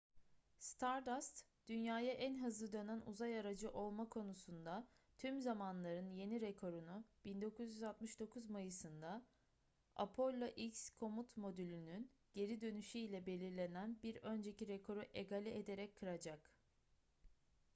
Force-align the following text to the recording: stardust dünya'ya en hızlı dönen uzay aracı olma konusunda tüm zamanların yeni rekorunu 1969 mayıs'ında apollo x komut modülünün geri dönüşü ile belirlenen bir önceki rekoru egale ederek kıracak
stardust 0.59 1.45
dünya'ya 1.67 2.11
en 2.13 2.43
hızlı 2.43 2.71
dönen 2.71 3.01
uzay 3.05 3.39
aracı 3.39 3.71
olma 3.71 4.09
konusunda 4.09 4.87
tüm 5.17 5.41
zamanların 5.41 6.09
yeni 6.13 6.41
rekorunu 6.41 7.03
1969 7.25 8.49
mayıs'ında 8.49 9.25
apollo 9.95 10.47
x 10.47 10.89
komut 10.89 11.37
modülünün 11.37 12.11
geri 12.33 12.61
dönüşü 12.61 12.97
ile 12.97 13.25
belirlenen 13.25 13.99
bir 14.03 14.15
önceki 14.15 14.67
rekoru 14.67 15.03
egale 15.13 15.57
ederek 15.57 15.95
kıracak 15.95 16.51